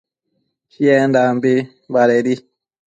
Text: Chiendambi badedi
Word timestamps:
Chiendambi 0.71 1.53
badedi 1.93 2.33